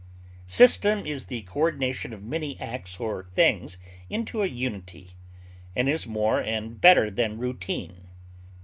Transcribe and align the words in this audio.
System 0.47 1.05
is 1.05 1.25
the 1.25 1.43
coordination 1.43 2.11
of 2.11 2.23
many 2.23 2.59
acts 2.59 2.99
or 2.99 3.27
things 3.35 3.77
into 4.09 4.41
a 4.41 4.47
unity, 4.47 5.11
and 5.75 5.87
is 5.87 6.07
more 6.07 6.39
and 6.39 6.81
better 6.81 7.11
than 7.11 7.37
routine. 7.37 8.07